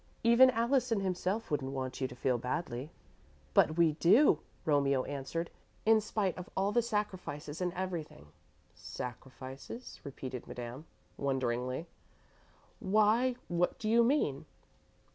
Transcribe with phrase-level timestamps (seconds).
[0.23, 2.89] Even Allison himself wouldn't want you to feel badly."
[3.53, 5.51] "But we do," Romeo answered,
[5.85, 8.29] "in spite of all the sacrifices and everything."
[8.73, 10.87] "Sacrifices," repeated Madame,
[11.17, 11.85] wonderingly,
[12.79, 14.47] "why, what do you mean?"